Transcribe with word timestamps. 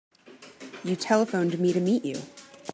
You 0.83 0.95
telephoned 0.95 1.59
me 1.59 1.73
to 1.73 1.79
meet 1.79 2.03
you. 2.03 2.19